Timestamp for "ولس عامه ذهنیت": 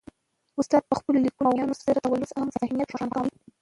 2.13-2.89